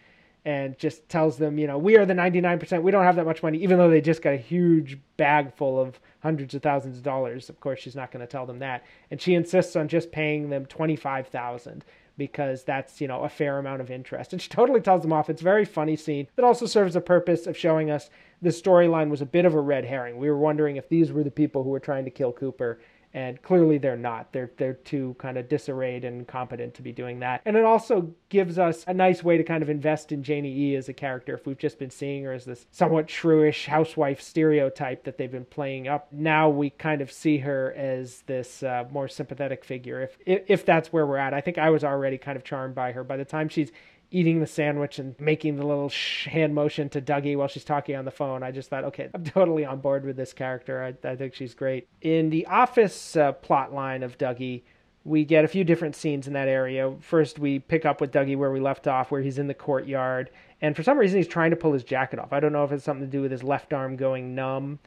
and 0.48 0.80
just 0.80 1.10
tells 1.10 1.38
them, 1.38 1.60
you 1.60 1.68
know, 1.68 1.78
we 1.78 1.98
are 1.98 2.06
the 2.06 2.14
99%. 2.14 2.82
We 2.82 2.90
don't 2.90 3.04
have 3.04 3.18
that 3.18 3.26
much 3.26 3.44
money, 3.44 3.58
even 3.58 3.78
though 3.78 3.90
they 3.90 4.00
just 4.00 4.22
got 4.22 4.34
a 4.34 4.38
huge 4.38 4.98
bag 5.18 5.54
full 5.54 5.78
of 5.78 6.00
hundreds 6.22 6.56
of 6.56 6.64
thousands 6.64 6.96
of 6.96 7.04
dollars. 7.04 7.50
Of 7.50 7.60
course, 7.60 7.82
she's 7.82 7.98
not 7.98 8.14
going 8.14 8.26
to 8.26 8.32
tell 8.32 8.46
them 8.46 8.60
that. 8.60 8.86
And 9.12 9.22
she 9.22 9.34
insists 9.34 9.76
on 9.76 9.90
just 9.90 10.10
paying 10.10 10.50
them 10.50 10.66
25000 10.66 11.84
because 12.18 12.64
that's, 12.64 13.02
you 13.02 13.10
know, 13.10 13.24
a 13.24 13.30
fair 13.30 13.60
amount 13.60 13.82
of 13.82 13.92
interest. 13.92 14.32
And 14.32 14.42
she 14.42 14.48
totally 14.48 14.80
tells 14.80 15.02
them 15.02 15.12
off. 15.12 15.30
It's 15.30 15.42
a 15.42 15.44
very 15.44 15.66
funny 15.66 15.98
scene 15.98 16.28
that 16.38 16.46
also 16.46 16.66
serves 16.66 16.94
the 16.94 17.02
purpose 17.02 17.46
of 17.46 17.58
showing 17.58 17.92
us 17.92 18.10
the 18.42 18.50
storyline 18.50 19.10
was 19.10 19.22
a 19.22 19.26
bit 19.26 19.44
of 19.44 19.54
a 19.54 19.60
red 19.60 19.84
herring. 19.84 20.18
We 20.18 20.30
were 20.30 20.38
wondering 20.38 20.78
if 20.78 20.88
these 20.88 21.12
were 21.12 21.26
the 21.26 21.30
people 21.30 21.62
who 21.62 21.72
were 21.72 21.82
trying 21.82 22.06
to 22.06 22.12
kill 22.12 22.32
Cooper 22.32 22.80
and 23.14 23.42
clearly 23.42 23.78
they're 23.78 23.96
not. 23.96 24.32
They're 24.34 24.52
they're 24.58 24.74
too 24.74 25.16
kind 25.20 25.38
of 25.38 25.50
disarrayed 25.50 26.04
and 26.04 26.28
competent 26.28 26.74
to 26.76 26.82
be 26.82 26.92
doing 26.92 27.20
that. 27.20 27.42
And 27.46 27.56
it 27.56 27.66
also 27.66 28.14
gives 28.30 28.60
us 28.60 28.84
a 28.88 28.94
nice 28.94 29.24
way 29.24 29.38
to 29.38 29.44
kind 29.44 29.64
of 29.64 29.70
invest 29.70 30.12
in 30.12 30.24
Janie 30.24 30.56
E 30.56 30.76
as 30.76 30.90
a 30.90 30.94
character 30.94 31.34
if 31.34 31.46
we've 31.46 31.58
just 31.58 31.80
been 31.80 31.90
seeing 31.90 32.24
her 32.24 32.34
as 32.34 32.46
this 32.46 32.66
somewhat 32.72 33.08
shrewish 33.08 33.66
housewife 33.66 34.22
stereotype 34.22 35.04
that 35.06 35.18
they've 35.18 35.32
been 35.32 35.46
playing 35.46 35.88
up. 35.88 36.08
Now 36.12 36.50
we 36.50 36.70
kind 36.70 37.02
of 37.02 37.12
see 37.12 37.38
her 37.40 37.74
as 37.78 38.24
this 38.28 38.64
uh, 38.64 38.86
more 38.92 39.08
sympathetic 39.08 39.64
figure. 39.64 40.02
If, 40.02 40.18
if 40.26 40.44
if 40.48 40.66
that's 40.66 40.92
where 40.92 41.06
we're 41.06 41.18
at, 41.18 41.34
I 41.34 41.42
think 41.42 41.58
I 41.58 41.70
was 41.70 41.84
already 41.84 42.18
kind 42.18 42.36
of 42.36 42.44
charmed 42.44 42.76
by 42.76 42.92
her. 42.92 43.04
By 43.04 43.18
the 43.18 43.26
time 43.26 43.50
she's 43.50 43.72
eating 44.10 44.40
the 44.40 44.48
sandwich 44.48 45.00
and 45.00 45.20
making 45.20 45.58
the 45.58 45.66
little 45.66 45.92
hand 46.26 46.56
motion 46.56 46.90
to 46.90 47.02
Dougie 47.02 47.36
while 47.36 47.48
she's 47.48 47.66
talking 47.66 47.96
on 47.96 48.06
the 48.06 48.12
phone. 48.12 48.44
I 48.44 48.52
just 48.52 48.70
thought, 48.70 48.86
okay, 48.86 49.10
I'm 49.14 49.24
totally 49.24 49.66
on 49.66 49.80
board 49.80 50.06
with 50.06 50.16
this 50.16 50.34
character. 50.34 50.84
I, 50.84 51.08
I 51.08 51.16
think 51.16 51.34
she's 51.34 51.54
great. 51.54 51.88
In 52.02 52.30
the 52.30 52.46
office 52.48 53.16
uh, 53.16 53.34
plot 53.34 53.74
line 53.74 54.04
of 54.04 54.18
Dougie, 54.18 54.64
we 55.04 55.24
get 55.24 55.46
a 55.46 55.48
few 55.48 55.64
different 55.64 55.96
scenes 55.96 56.28
in 56.28 56.34
that 56.34 56.48
area. 56.48 56.94
First, 57.00 57.40
we 57.40 57.60
pick 57.60 57.86
up 57.86 58.02
with 58.02 58.12
Dougie 58.12 58.38
where 58.38 58.52
we 58.52 58.60
left 58.60 58.88
off, 58.88 59.12
where 59.12 59.22
he's 59.22 59.40
in 59.40 59.48
the 59.48 59.54
courtyard. 59.54 60.30
And 60.62 60.76
for 60.76 60.84
some 60.84 60.98
reason, 60.98 61.18
he's 61.18 61.28
trying 61.28 61.52
to 61.52 61.58
pull 61.58 61.74
his 61.74 61.84
jacket 61.84 62.20
off. 62.20 62.34
I 62.34 62.40
don't 62.40 62.54
know 62.54 62.64
if 62.64 62.72
it's 62.72 62.84
something 62.84 63.06
to 63.06 63.12
do 63.12 63.22
with 63.22 63.32
his 63.32 63.44
left 63.44 63.74
arm 63.74 63.96
going 63.96 64.36
numb 64.36 64.80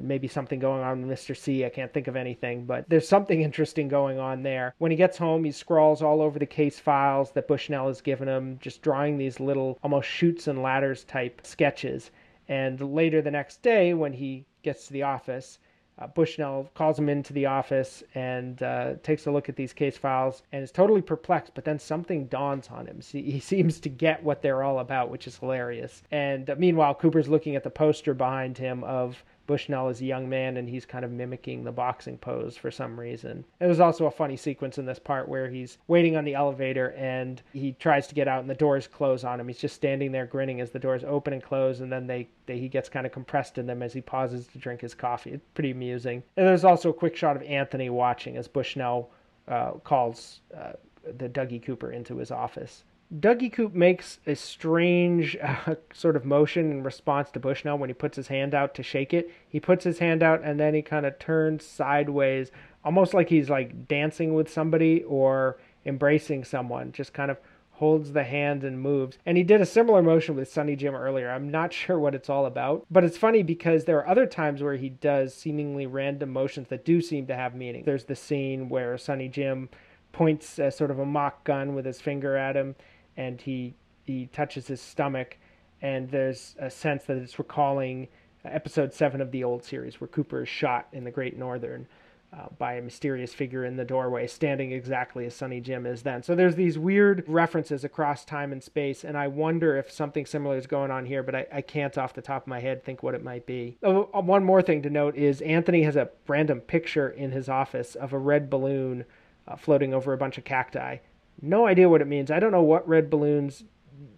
maybe 0.00 0.28
something 0.28 0.58
going 0.58 0.82
on 0.82 1.06
with 1.06 1.18
Mr. 1.18 1.36
C. 1.36 1.64
I 1.64 1.70
can't 1.70 1.92
think 1.92 2.08
of 2.08 2.16
anything, 2.16 2.64
but 2.64 2.88
there's 2.88 3.08
something 3.08 3.40
interesting 3.50 3.88
going 3.88 4.18
on 4.18 4.42
there. 4.42 4.74
When 4.78 4.90
he 4.90 4.96
gets 4.96 5.18
home, 5.18 5.44
he 5.44 5.52
scrawls 5.52 6.02
all 6.02 6.20
over 6.20 6.38
the 6.38 6.46
case 6.46 6.78
files 6.78 7.30
that 7.32 7.48
Bushnell 7.48 7.88
has 7.88 8.00
given 8.00 8.28
him, 8.28 8.58
just 8.60 8.82
drawing 8.82 9.18
these 9.18 9.40
little 9.40 9.78
almost 9.82 10.08
chutes 10.08 10.46
and 10.46 10.62
ladders 10.62 11.04
type 11.04 11.40
sketches. 11.44 12.10
And 12.48 12.80
later 12.80 13.22
the 13.22 13.30
next 13.30 13.62
day, 13.62 13.94
when 13.94 14.12
he 14.12 14.44
gets 14.62 14.86
to 14.86 14.92
the 14.92 15.04
office, 15.04 15.58
uh, 16.00 16.06
Bushnell 16.06 16.70
calls 16.74 16.98
him 16.98 17.08
into 17.08 17.32
the 17.32 17.46
office 17.46 18.02
and 18.14 18.62
uh, 18.62 18.94
takes 19.02 19.26
a 19.26 19.30
look 19.30 19.48
at 19.48 19.56
these 19.56 19.72
case 19.72 19.98
files 19.98 20.42
and 20.50 20.62
is 20.62 20.72
totally 20.72 21.02
perplexed. 21.02 21.54
But 21.54 21.64
then 21.64 21.78
something 21.78 22.26
dawns 22.26 22.68
on 22.68 22.86
him. 22.86 23.00
he 23.00 23.38
seems 23.52 23.80
to 23.80 23.88
get 23.88 24.22
what 24.22 24.40
they're 24.40 24.62
all 24.62 24.78
about, 24.78 25.10
which 25.10 25.26
is 25.26 25.36
hilarious. 25.36 26.02
And 26.10 26.48
uh, 26.48 26.56
meanwhile, 26.58 26.94
Cooper's 26.94 27.28
looking 27.28 27.54
at 27.54 27.64
the 27.64 27.70
poster 27.70 28.14
behind 28.14 28.56
him 28.56 28.82
of 28.84 29.22
Bushnell 29.50 29.88
is 29.88 30.00
a 30.00 30.04
young 30.04 30.28
man 30.28 30.58
and 30.58 30.68
he's 30.68 30.86
kind 30.86 31.04
of 31.04 31.10
mimicking 31.10 31.64
the 31.64 31.72
boxing 31.72 32.16
pose 32.16 32.56
for 32.56 32.70
some 32.70 32.98
reason. 32.98 33.44
And 33.58 33.68
there's 33.68 33.80
also 33.80 34.06
a 34.06 34.10
funny 34.10 34.36
sequence 34.36 34.78
in 34.78 34.86
this 34.86 35.00
part 35.00 35.28
where 35.28 35.50
he's 35.50 35.78
waiting 35.88 36.16
on 36.16 36.24
the 36.24 36.36
elevator 36.36 36.92
and 36.92 37.42
he 37.52 37.72
tries 37.72 38.06
to 38.06 38.14
get 38.14 38.28
out 38.28 38.42
and 38.42 38.48
the 38.48 38.54
doors 38.54 38.86
close 38.86 39.24
on 39.24 39.40
him. 39.40 39.48
He's 39.48 39.58
just 39.58 39.74
standing 39.74 40.12
there 40.12 40.24
grinning 40.24 40.60
as 40.60 40.70
the 40.70 40.78
doors 40.78 41.02
open 41.02 41.32
and 41.32 41.42
close 41.42 41.80
and 41.80 41.90
then 41.90 42.06
they, 42.06 42.28
they 42.46 42.60
he 42.60 42.68
gets 42.68 42.88
kind 42.88 43.04
of 43.04 43.10
compressed 43.10 43.58
in 43.58 43.66
them 43.66 43.82
as 43.82 43.92
he 43.92 44.00
pauses 44.00 44.46
to 44.46 44.58
drink 44.58 44.82
his 44.82 44.94
coffee. 44.94 45.32
It's 45.32 45.48
pretty 45.54 45.72
amusing. 45.72 46.22
And 46.36 46.46
there's 46.46 46.64
also 46.64 46.90
a 46.90 46.94
quick 46.94 47.16
shot 47.16 47.34
of 47.34 47.42
Anthony 47.42 47.90
watching 47.90 48.36
as 48.36 48.46
Bushnell 48.46 49.10
uh, 49.48 49.72
calls 49.82 50.42
uh, 50.56 50.74
the 51.18 51.28
Dougie 51.28 51.60
Cooper 51.60 51.90
into 51.90 52.18
his 52.18 52.30
office. 52.30 52.84
Dougie 53.18 53.52
Coop 53.52 53.74
makes 53.74 54.20
a 54.26 54.36
strange 54.36 55.36
uh, 55.42 55.74
sort 55.92 56.16
of 56.16 56.24
motion 56.24 56.70
in 56.70 56.82
response 56.82 57.30
to 57.32 57.40
Bushnell 57.40 57.78
when 57.78 57.90
he 57.90 57.94
puts 57.94 58.16
his 58.16 58.28
hand 58.28 58.54
out 58.54 58.74
to 58.74 58.82
shake 58.82 59.12
it. 59.12 59.30
He 59.48 59.58
puts 59.58 59.84
his 59.84 59.98
hand 59.98 60.22
out 60.22 60.42
and 60.44 60.60
then 60.60 60.74
he 60.74 60.82
kind 60.82 61.04
of 61.04 61.18
turns 61.18 61.64
sideways, 61.64 62.50
almost 62.84 63.14
like 63.14 63.28
he's 63.28 63.50
like 63.50 63.88
dancing 63.88 64.34
with 64.34 64.50
somebody 64.50 65.02
or 65.02 65.58
embracing 65.84 66.44
someone, 66.44 66.92
just 66.92 67.12
kind 67.12 67.30
of 67.30 67.38
holds 67.72 68.12
the 68.12 68.24
hand 68.24 68.62
and 68.62 68.80
moves. 68.80 69.16
And 69.24 69.38
he 69.38 69.42
did 69.42 69.60
a 69.62 69.66
similar 69.66 70.02
motion 70.02 70.36
with 70.36 70.52
Sonny 70.52 70.76
Jim 70.76 70.94
earlier. 70.94 71.30
I'm 71.30 71.50
not 71.50 71.72
sure 71.72 71.98
what 71.98 72.14
it's 72.14 72.30
all 72.30 72.46
about, 72.46 72.86
but 72.90 73.02
it's 73.02 73.16
funny 73.16 73.42
because 73.42 73.84
there 73.84 73.98
are 73.98 74.08
other 74.08 74.26
times 74.26 74.62
where 74.62 74.76
he 74.76 74.90
does 74.90 75.34
seemingly 75.34 75.86
random 75.86 76.30
motions 76.30 76.68
that 76.68 76.84
do 76.84 77.00
seem 77.00 77.26
to 77.26 77.34
have 77.34 77.54
meaning. 77.56 77.84
There's 77.84 78.04
the 78.04 78.14
scene 78.14 78.68
where 78.68 78.96
Sonny 78.98 79.28
Jim 79.28 79.68
points 80.12 80.58
a, 80.58 80.70
sort 80.70 80.90
of 80.90 80.98
a 80.98 81.06
mock 81.06 81.44
gun 81.44 81.74
with 81.74 81.86
his 81.86 82.00
finger 82.00 82.36
at 82.36 82.56
him 82.56 82.76
and 83.16 83.40
he 83.40 83.74
he 84.04 84.26
touches 84.26 84.66
his 84.66 84.80
stomach, 84.80 85.38
and 85.82 86.10
there's 86.10 86.56
a 86.58 86.70
sense 86.70 87.04
that 87.04 87.16
it's 87.16 87.38
recalling 87.38 88.08
episode 88.44 88.92
seven 88.92 89.20
of 89.20 89.30
the 89.30 89.44
old 89.44 89.64
series 89.64 90.00
where 90.00 90.08
Cooper 90.08 90.42
is 90.42 90.48
shot 90.48 90.88
in 90.92 91.04
the 91.04 91.10
Great 91.10 91.38
Northern. 91.38 91.86
Uh, 92.32 92.46
by 92.58 92.74
a 92.74 92.80
mysterious 92.80 93.34
figure 93.34 93.64
in 93.64 93.74
the 93.74 93.84
doorway, 93.84 94.24
standing 94.24 94.70
exactly 94.70 95.26
as 95.26 95.34
Sonny 95.34 95.60
Jim 95.60 95.84
is 95.84 96.02
then. 96.02 96.22
So 96.22 96.36
there's 96.36 96.54
these 96.54 96.78
weird 96.78 97.24
references 97.26 97.82
across 97.82 98.24
time 98.24 98.52
and 98.52 98.62
space, 98.62 99.02
and 99.02 99.18
I 99.18 99.26
wonder 99.26 99.76
if 99.76 99.90
something 99.90 100.24
similar 100.24 100.56
is 100.56 100.68
going 100.68 100.92
on 100.92 101.06
here, 101.06 101.24
but 101.24 101.34
I, 101.34 101.46
I 101.52 101.60
can't 101.60 101.98
off 101.98 102.14
the 102.14 102.22
top 102.22 102.42
of 102.42 102.46
my 102.46 102.60
head 102.60 102.84
think 102.84 103.02
what 103.02 103.16
it 103.16 103.24
might 103.24 103.46
be. 103.46 103.78
Oh, 103.82 104.08
uh, 104.14 104.20
one 104.20 104.44
more 104.44 104.62
thing 104.62 104.80
to 104.82 104.90
note 104.90 105.16
is 105.16 105.40
Anthony 105.40 105.82
has 105.82 105.96
a 105.96 106.08
random 106.28 106.60
picture 106.60 107.08
in 107.08 107.32
his 107.32 107.48
office 107.48 107.96
of 107.96 108.12
a 108.12 108.18
red 108.18 108.48
balloon 108.48 109.06
uh, 109.48 109.56
floating 109.56 109.92
over 109.92 110.12
a 110.12 110.16
bunch 110.16 110.38
of 110.38 110.44
cacti 110.44 110.98
no 111.42 111.66
idea 111.66 111.88
what 111.88 112.00
it 112.00 112.06
means. 112.06 112.30
I 112.30 112.40
don't 112.40 112.52
know 112.52 112.62
what 112.62 112.88
red 112.88 113.10
balloons 113.10 113.64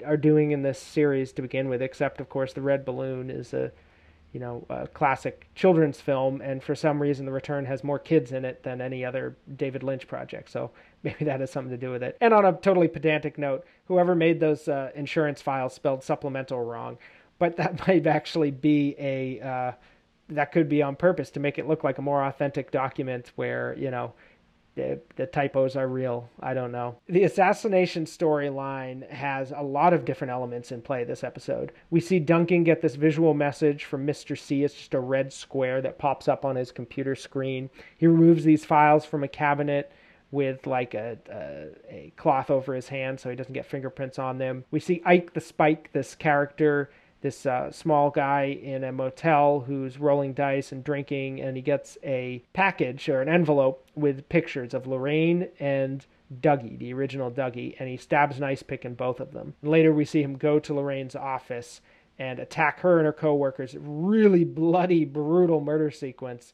are 0.05 0.17
doing 0.17 0.51
in 0.53 0.63
this 0.63 0.79
series 0.79 1.33
to 1.33 1.43
begin 1.43 1.69
with, 1.69 1.83
except 1.83 2.21
of 2.21 2.29
course 2.29 2.53
the 2.53 2.61
Red 2.61 2.85
Balloon 2.85 3.31
is 3.31 3.53
a 3.55 3.73
you 4.33 4.41
know, 4.41 4.65
a 4.71 4.89
classic 4.89 5.47
children's 5.55 6.01
film, 6.01 6.41
and 6.41 6.63
for 6.63 6.75
some 6.75 7.01
reason, 7.01 7.27
The 7.27 7.33
Return 7.33 7.67
has 7.67 7.85
more 7.85 7.99
kids 7.99 8.33
in 8.33 8.47
it 8.47 8.63
than 8.63 8.81
any 8.81 9.05
other 9.05 9.37
David 9.57 9.83
Lynch 9.83 10.09
project. 10.09 10.51
So 10.51 10.71
maybe 11.03 11.25
that 11.27 11.41
has 11.41 11.51
something 11.51 11.71
to 11.71 11.77
do 11.77 11.91
with 11.91 12.03
it. 12.03 12.17
And 12.21 12.33
on 12.33 12.45
a 12.45 12.53
totally 12.53 12.89
pedantic 12.89 13.37
note, 13.37 13.65
whoever 13.87 14.15
made 14.15 14.41
those 14.41 14.69
uh, 14.69 14.91
insurance 14.95 15.43
files 15.43 15.75
spelled 15.75 16.03
supplemental 16.03 16.65
wrong, 16.65 16.97
but 17.39 17.57
that 17.57 17.87
might 17.87 18.07
actually 18.07 18.51
be 18.51 18.95
a 18.99 19.41
uh, 19.41 19.73
that 20.29 20.51
could 20.51 20.69
be 20.69 20.81
on 20.81 20.97
purpose 20.97 21.31
to 21.33 21.41
make 21.41 21.59
it 21.59 21.69
look 21.69 21.85
like 21.85 21.99
a 21.99 22.03
more 22.03 22.25
authentic 22.25 22.71
document 22.71 23.33
where 23.37 23.77
you 23.79 23.91
know 23.91 24.15
the, 24.75 25.01
the 25.17 25.27
typos 25.27 25.77
are 25.77 25.89
real. 25.89 26.29
I 26.41 26.55
don't 26.55 26.73
know. 26.73 26.97
The 27.09 27.25
assassination 27.25 28.07
storyline 28.07 29.09
has 29.11 29.53
a 29.55 29.63
lot 29.63 29.93
of 29.93 30.05
different 30.05 30.31
elements 30.31 30.73
in 30.73 30.81
play 30.81 31.05
this 31.05 31.23
episode. 31.23 31.73
We 31.91 32.01
see 32.01 32.19
Duncan 32.19 32.65
get 32.65 32.81
this 32.81 32.95
visual 32.95 33.35
message 33.35 33.85
from 33.85 34.07
Mr. 34.07 34.39
C. 34.39 34.65
It's 34.65 34.75
just 34.75 34.95
a 34.95 35.01
red 35.01 35.33
square 35.33 35.83
that 35.83 35.99
pops 35.99 36.27
up 36.27 36.45
on 36.45 36.57
his 36.57 36.73
computer 36.73 37.15
screen. 37.15 37.69
He 37.99 38.07
removes 38.07 38.45
these 38.45 38.65
files 38.65 39.05
from 39.05 39.23
a 39.25 39.29
cabinet 39.29 39.93
with 40.31 40.67
like 40.67 40.95
a, 40.95 41.19
a, 41.31 41.69
a 41.95 42.13
cloth 42.17 42.51
over 42.51 42.75
his 42.75 42.89
hand 42.89 43.21
so 43.21 43.29
he 43.29 43.37
doesn't 43.37 43.53
get 43.53 43.67
fingerprints 43.67 44.19
on 44.19 44.39
them. 44.39 44.65
We 44.71 44.81
see 44.81 45.03
Ike 45.05 45.35
the 45.35 45.41
Spike, 45.43 45.91
this 45.93 46.15
character 46.15 46.91
this 47.23 47.47
uh, 47.47 47.71
small 47.71 48.11
guy 48.11 48.45
in 48.45 48.85
a 48.85 48.93
motel 48.93 49.61
who's 49.61 49.99
rolling 49.99 50.35
dice 50.35 50.73
and 50.73 50.85
drinking, 50.85 51.41
and 51.41 51.57
he 51.57 51.63
gets 51.63 51.97
a 52.03 52.43
package 52.53 53.09
or 53.09 53.23
an 53.23 53.29
envelope 53.29 53.87
with 53.95 54.29
pictures 54.29 54.75
of 54.75 54.87
Lorraine 54.87 55.49
and 55.59 56.05
Dougie, 56.41 56.79
the 56.79 56.93
original 56.93 57.31
Dougie, 57.31 57.75
and 57.79 57.89
he 57.89 57.97
stabs 57.97 58.37
an 58.37 58.45
ice 58.45 58.63
pick 58.63 58.85
in 58.85 58.95
both 58.95 59.21
of 59.21 59.33
them. 59.33 59.55
Later, 59.63 59.93
we 59.93 60.05
see 60.05 60.23
him 60.23 60.37
go 60.37 60.59
to 60.59 60.75
Lorraine's 60.75 61.17
office 61.17 61.81
and 62.19 62.39
attack 62.39 62.81
her 62.81 62.99
and 62.99 63.07
her 63.07 63.13
coworkers. 63.13 63.77
Really 63.79 64.45
bloody, 64.45 65.05
brutal 65.05 65.61
murder 65.61 65.91
sequence 65.91 66.53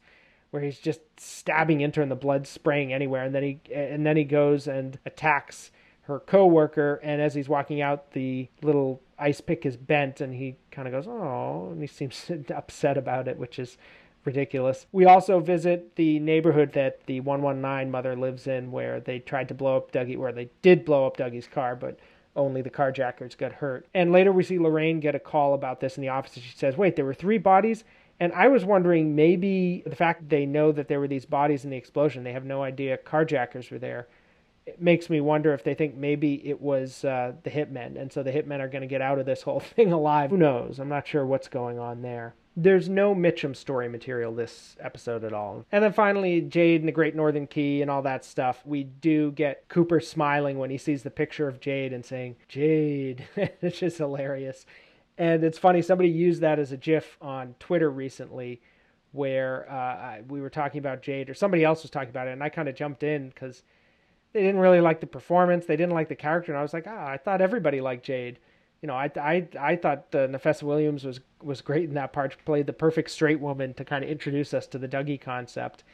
where 0.51 0.63
he's 0.63 0.79
just 0.79 1.01
stabbing 1.19 1.81
into 1.81 2.01
her 2.01 2.03
and 2.03 2.11
the 2.11 2.17
blood 2.17 2.47
spraying 2.47 2.93
anywhere, 2.93 3.25
and 3.25 3.35
then 3.35 3.43
he 3.43 3.61
and 3.73 4.07
then 4.07 4.17
he 4.17 4.25
goes 4.25 4.67
and 4.67 4.99
attacks 5.05 5.71
her 6.09 6.19
coworker, 6.21 6.99
and 7.03 7.21
as 7.21 7.35
he's 7.35 7.51
walking 7.51 7.83
out, 7.83 8.13
the 8.13 8.49
little 8.63 9.03
ice 9.19 9.43
pick 9.43 9.67
is 9.67 9.77
bent, 9.77 10.23
and 10.23 10.35
he 10.35 10.57
kind 10.71 10.89
of 10.89 10.93
goes, 10.93 11.07
"Oh," 11.07 11.69
and 11.71 11.81
he 11.81 11.87
seems 11.87 12.31
upset 12.55 12.97
about 12.97 13.29
it, 13.29 13.39
which 13.39 13.59
is 13.59 13.77
ridiculous. 14.25 14.87
We 14.91 15.05
also 15.05 15.39
visit 15.39 15.97
the 15.97 16.19
neighborhood 16.19 16.73
that 16.73 17.05
the 17.07 17.21
119 17.21 17.91
mother 17.91 18.17
lives 18.17 18.47
in, 18.47 18.73
where 18.73 19.01
they 19.01 19.19
tried 19.19 19.49
to 19.49 19.55
blow 19.55 19.77
up 19.77 19.93
Dougie, 19.93 20.17
where 20.17 20.33
they 20.33 20.49
did 20.63 20.85
blow 20.87 21.07
up 21.07 21.19
Dougie's 21.19 21.47
car, 21.47 21.77
but 21.77 21.99
only 22.35 22.63
the 22.63 22.71
carjackers 22.71 23.37
got 23.37 23.53
hurt. 23.53 23.87
And 23.93 24.11
later 24.11 24.33
we 24.33 24.43
see 24.43 24.59
Lorraine 24.59 25.01
get 25.01 25.15
a 25.15 25.21
call 25.21 25.53
about 25.53 25.81
this 25.81 25.99
in 25.99 26.01
the 26.01 26.09
office, 26.09 26.33
she 26.33 26.57
says, 26.57 26.79
"Wait, 26.79 26.97
there 26.97 27.05
were 27.05 27.15
three 27.15 27.39
bodies." 27.39 27.85
And 28.19 28.33
I 28.33 28.49
was 28.49 28.65
wondering 28.65 29.15
maybe 29.15 29.83
the 29.87 29.95
fact 29.95 30.23
that 30.23 30.31
they 30.31 30.47
know 30.47 30.73
that 30.73 30.89
there 30.89 31.01
were 31.01 31.07
these 31.07 31.27
bodies 31.27 31.65
in 31.65 31.71
the 31.71 31.77
explosion, 31.77 32.25
they 32.25 32.33
have 32.33 32.47
no 32.47 32.63
idea 32.63 32.97
carjackers 32.97 33.71
were 33.71 33.79
there 33.79 34.09
it 34.69 34.83
makes 34.83 35.09
me 35.09 35.21
wonder 35.21 35.55
if 35.55 35.65
they 35.65 35.73
think 35.73 35.97
maybe 35.97 36.47
it 36.47 36.61
was 36.61 37.03
uh, 37.05 37.33
the 37.43 37.51
hitmen, 37.51 37.99
and 37.99 38.13
so 38.13 38.23
the 38.23 38.31
hitmen 38.31 38.61
are 38.61 38.69
going 38.69 38.83
to 38.83 38.89
get 38.89 39.01
out 39.01 39.19
of 39.19 39.25
this 39.25 39.43
whole 39.43 39.61
thing 39.77 39.93
alive. 39.93 40.31
Who 40.31 40.37
knows? 40.37 40.79
I'm 40.79 40.89
not 40.89 41.07
sure 41.07 41.25
what's 41.25 41.49
going 41.49 41.79
on 41.79 42.03
there. 42.03 42.35
There's 42.55 42.89
no 42.89 43.15
Mitchum 43.15 43.57
story 43.57 43.89
material 43.89 44.35
this 44.35 44.77
episode 44.81 45.25
at 45.25 45.33
all. 45.33 45.65
And 45.71 45.83
then 45.83 45.93
finally, 45.93 46.41
Jade 46.41 46.81
and 46.81 46.89
the 46.89 46.93
Great 46.93 47.15
Northern 47.15 47.47
Key 47.47 47.83
and 47.83 47.91
all 47.91 48.03
that 48.03 48.25
stuff. 48.25 48.61
We 48.67 48.83
do 48.83 49.31
get 49.31 49.69
Cooper 49.69 50.01
smiling 50.01 50.59
when 50.59 50.69
he 50.69 50.77
sees 50.77 51.05
the 51.05 51.11
picture 51.11 51.47
of 51.47 51.61
Jade 51.61 51.93
and 51.93 52.05
saying, 52.05 52.35
Jade. 52.49 53.29
it's 53.37 53.79
just 53.79 53.99
hilarious. 53.99 54.67
And 55.17 55.45
it's 55.45 55.59
funny, 55.59 55.83
somebody 55.83 56.11
used 56.11 56.41
that 56.43 56.59
as 56.59 56.73
a 56.73 56.77
GIF 56.77 57.17
on 57.23 57.55
Twitter 57.61 57.91
recently 57.91 58.61
where 59.13 59.71
uh, 59.71 60.23
we 60.29 60.41
were 60.41 60.51
talking 60.51 60.81
about 60.81 61.01
Jade, 61.01 61.31
or 61.31 61.35
somebody 61.35 61.65
else 61.65 61.83
was 61.83 61.91
talking 61.91 62.11
about 62.11 62.29
it, 62.29 62.33
and 62.33 62.43
I 62.43 62.49
kind 62.49 62.69
of 62.69 62.75
jumped 62.75 63.03
in 63.03 63.29
because 63.29 63.63
they 64.33 64.41
didn't 64.43 64.61
really 64.61 64.81
like 64.81 65.01
the 65.01 65.07
performance. 65.07 65.67
They 65.67 65.77
didn't 65.77 65.95
like 65.95 66.09
the 66.09 66.17
character, 66.17 66.53
and 66.53 66.59
I 66.59 66.63
was 66.63 66.73
like, 66.73 66.87
ah, 66.87 67.07
I 67.07 67.17
thought 67.17 67.41
everybody 67.41 67.81
liked 67.81 68.05
Jade. 68.05 68.39
You 68.83 68.87
know, 68.87 68.95
I 68.95 69.11
I 69.17 69.49
I 69.59 69.77
thought 69.77 70.11
the 70.11 70.29
Nafessa 70.29 70.63
Williams 70.63 71.05
was 71.05 71.21
was 71.43 71.61
great 71.61 71.89
in 71.89 71.95
that 71.95 72.13
part. 72.13 72.37
Played 72.45 72.67
the 72.67 72.73
perfect 72.73 73.11
straight 73.11 73.41
woman 73.41 73.75
to 73.75 73.85
kind 73.85 74.05
of 74.05 74.11
introduce 74.11 74.55
us 74.55 74.67
to 74.69 74.79
the 74.79 74.89
Dougie 74.89 75.21
concept, 75.21 75.85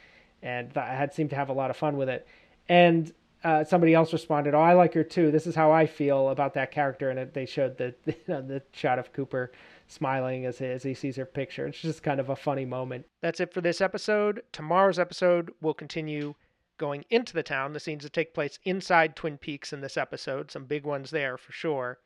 and 0.41 0.75
I 0.77 0.93
had 0.93 1.13
seemed 1.13 1.29
to 1.31 1.35
have 1.35 1.49
a 1.49 1.53
lot 1.53 1.69
of 1.69 1.77
fun 1.77 1.97
with 1.97 2.09
it. 2.09 2.27
And 2.67 3.11
uh, 3.43 3.63
somebody 3.63 3.93
else 3.93 4.11
responded, 4.11 4.53
"Oh, 4.53 4.59
I 4.59 4.73
like 4.73 4.93
her 4.95 5.03
too. 5.03 5.31
This 5.31 5.47
is 5.47 5.55
how 5.55 5.71
I 5.71 5.85
feel 5.85 6.29
about 6.29 6.53
that 6.55 6.71
character." 6.71 7.09
And 7.09 7.19
it, 7.19 7.33
they 7.33 7.45
showed 7.45 7.77
the 7.77 7.95
the, 8.05 8.13
the 8.27 8.61
shot 8.71 8.99
of 8.99 9.13
Cooper 9.13 9.51
smiling 9.87 10.45
as 10.45 10.57
he, 10.57 10.65
as 10.65 10.83
he 10.83 10.93
sees 10.93 11.15
her 11.15 11.25
picture. 11.25 11.67
It's 11.67 11.79
just 11.79 12.03
kind 12.03 12.19
of 12.19 12.29
a 12.29 12.35
funny 12.35 12.65
moment. 12.65 13.05
That's 13.21 13.39
it 13.39 13.53
for 13.53 13.61
this 13.61 13.81
episode. 13.81 14.41
Tomorrow's 14.51 14.99
episode 14.99 15.51
will 15.61 15.75
continue 15.75 16.33
going 16.77 17.05
into 17.09 17.33
the 17.33 17.43
town, 17.43 17.73
the 17.73 17.79
scenes 17.79 18.03
that 18.03 18.13
take 18.13 18.33
place 18.33 18.59
inside 18.63 19.15
Twin 19.15 19.37
Peaks 19.37 19.73
in 19.73 19.81
this 19.81 19.97
episode, 19.97 20.51
some 20.51 20.65
big 20.65 20.85
ones 20.85 21.11
there 21.11 21.37
for 21.37 21.51
sure. 21.51 21.99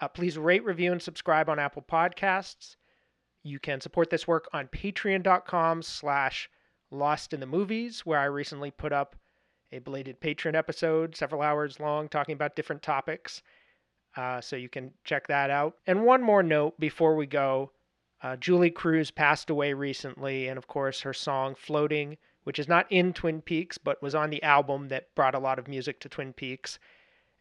Uh, 0.00 0.08
please 0.08 0.36
rate, 0.36 0.64
review, 0.64 0.92
and 0.92 1.00
subscribe 1.00 1.48
on 1.48 1.58
Apple 1.58 1.82
Podcasts. 1.82 2.76
You 3.42 3.58
can 3.58 3.80
support 3.80 4.10
this 4.10 4.26
work 4.26 4.48
on 4.52 4.68
patreon.com 4.68 5.82
slash 5.82 6.50
lost 6.90 7.32
in 7.32 7.40
the 7.40 7.46
movies, 7.46 8.04
where 8.04 8.18
I 8.18 8.24
recently 8.24 8.70
put 8.70 8.92
up 8.92 9.16
a 9.72 9.78
belated 9.78 10.20
patron 10.20 10.54
episode, 10.54 11.16
several 11.16 11.42
hours 11.42 11.80
long, 11.80 12.08
talking 12.08 12.34
about 12.34 12.56
different 12.56 12.82
topics. 12.82 13.42
Uh, 14.16 14.40
so 14.40 14.56
you 14.56 14.68
can 14.68 14.92
check 15.04 15.26
that 15.26 15.50
out. 15.50 15.76
And 15.86 16.04
one 16.04 16.22
more 16.22 16.42
note 16.42 16.78
before 16.78 17.16
we 17.16 17.26
go 17.26 17.72
uh, 18.22 18.36
Julee 18.36 18.70
Cruise 18.70 19.10
passed 19.10 19.50
away 19.50 19.72
recently, 19.74 20.48
and 20.48 20.56
of 20.56 20.66
course, 20.66 21.02
her 21.02 21.12
song 21.12 21.54
Floating 21.54 22.16
which 22.46 22.60
is 22.60 22.68
not 22.68 22.86
in 22.90 23.12
Twin 23.12 23.42
Peaks, 23.42 23.76
but 23.76 24.00
was 24.00 24.14
on 24.14 24.30
the 24.30 24.40
album 24.44 24.86
that 24.86 25.12
brought 25.16 25.34
a 25.34 25.40
lot 25.40 25.58
of 25.58 25.66
music 25.66 25.98
to 25.98 26.08
Twin 26.08 26.32
Peaks. 26.32 26.78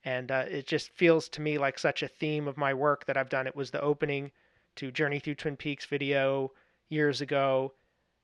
And 0.03 0.31
uh, 0.31 0.45
it 0.49 0.65
just 0.65 0.89
feels 0.89 1.29
to 1.29 1.41
me 1.41 1.59
like 1.59 1.77
such 1.77 2.01
a 2.01 2.07
theme 2.07 2.47
of 2.47 2.57
my 2.57 2.73
work 2.73 3.05
that 3.05 3.15
I've 3.15 3.29
done. 3.29 3.45
It 3.45 3.55
was 3.55 3.69
the 3.69 3.81
opening 3.81 4.31
to 4.77 4.89
Journey 4.89 5.19
Through 5.19 5.35
Twin 5.35 5.57
Peaks 5.57 5.85
video 5.85 6.53
years 6.89 7.21
ago. 7.21 7.73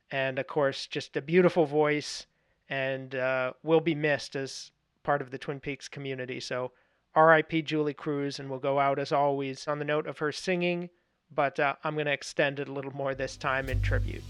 And 0.09 0.39
of 0.39 0.47
course, 0.47 0.87
just 0.87 1.15
a 1.15 1.21
beautiful 1.21 1.67
voice 1.67 2.25
and 2.67 3.13
uh, 3.13 3.53
will 3.61 3.79
be 3.79 3.93
missed 3.93 4.35
as 4.35 4.71
part 5.03 5.21
of 5.21 5.29
the 5.29 5.37
Twin 5.37 5.59
Peaks 5.59 5.87
community. 5.87 6.39
So, 6.39 6.71
RIP 7.15 7.63
Julee 7.63 7.93
Cruise, 7.93 8.39
and 8.39 8.49
we'll 8.49 8.57
go 8.57 8.79
out 8.79 8.97
as 8.97 9.11
always 9.11 9.67
on 9.67 9.77
the 9.77 9.85
note 9.85 10.07
of 10.07 10.17
her 10.17 10.31
singing, 10.31 10.89
but 11.29 11.59
uh, 11.59 11.75
I'm 11.83 11.93
going 11.93 12.07
to 12.07 12.11
extend 12.11 12.59
it 12.59 12.69
a 12.69 12.73
little 12.73 12.95
more 12.95 13.13
this 13.13 13.37
time 13.37 13.69
in 13.69 13.83
tribute. 13.83 14.23